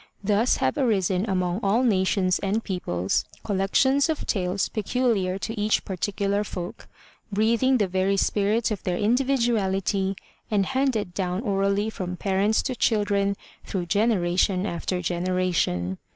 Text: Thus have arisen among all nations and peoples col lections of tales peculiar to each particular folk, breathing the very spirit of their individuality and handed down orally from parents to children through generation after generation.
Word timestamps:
Thus 0.23 0.55
have 0.57 0.79
arisen 0.79 1.29
among 1.29 1.59
all 1.61 1.83
nations 1.83 2.39
and 2.39 2.63
peoples 2.63 3.23
col 3.43 3.57
lections 3.57 4.09
of 4.09 4.25
tales 4.25 4.67
peculiar 4.67 5.37
to 5.37 5.61
each 5.61 5.85
particular 5.85 6.43
folk, 6.43 6.87
breathing 7.31 7.77
the 7.77 7.87
very 7.87 8.17
spirit 8.17 8.71
of 8.71 8.81
their 8.81 8.97
individuality 8.97 10.15
and 10.49 10.65
handed 10.65 11.13
down 11.13 11.41
orally 11.43 11.91
from 11.91 12.17
parents 12.17 12.63
to 12.63 12.75
children 12.75 13.35
through 13.63 13.85
generation 13.85 14.65
after 14.65 15.03
generation. 15.03 15.99